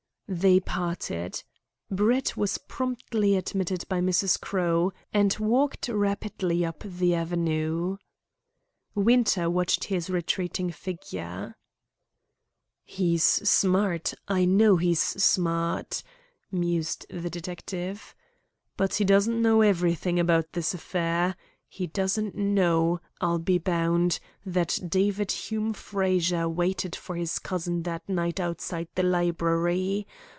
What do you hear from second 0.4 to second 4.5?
parted. Brett was promptly admitted by Mrs.